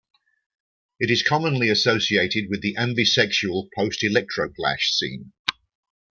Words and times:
It 0.99 1.11
is 1.11 1.21
commonly 1.21 1.69
associated 1.69 2.45
with 2.49 2.63
the 2.63 2.73
ambisexual 2.73 3.69
post-electroclash 3.77 4.79
scene. 4.95 5.31